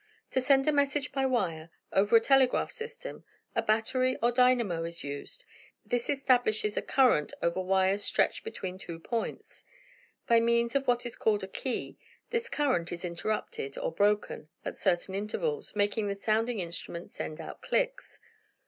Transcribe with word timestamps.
"To 0.31 0.41
send 0.41 0.67
a 0.67 0.71
message 0.71 1.11
by 1.11 1.27
wire, 1.27 1.69
over 1.93 2.15
a 2.15 2.19
telegraph 2.19 2.71
system, 2.71 3.23
a 3.55 3.61
battery 3.61 4.17
or 4.19 4.31
dynamo 4.31 4.83
is 4.83 5.03
used. 5.03 5.45
This 5.85 6.09
establishes 6.09 6.75
a 6.75 6.81
current 6.81 7.35
over 7.43 7.61
wires 7.61 8.03
stretched 8.03 8.43
between 8.43 8.79
two 8.79 8.97
points. 8.99 9.63
By 10.25 10.39
means 10.39 10.73
of 10.73 10.87
what 10.87 11.05
is 11.05 11.15
called 11.15 11.43
a 11.43 11.47
'key' 11.47 11.99
this 12.31 12.49
current 12.49 12.91
is 12.91 13.05
interrupted, 13.05 13.77
or 13.77 13.91
broken, 13.91 14.49
at 14.65 14.75
certain 14.75 15.13
intervals, 15.13 15.75
making 15.75 16.07
the 16.07 16.15
sounding 16.15 16.59
instrument 16.61 17.13
send 17.13 17.39
out 17.39 17.61
clicks. 17.61 18.19